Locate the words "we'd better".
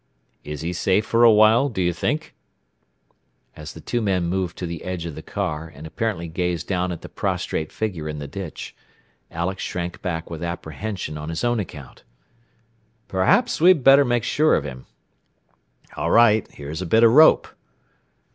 13.61-14.03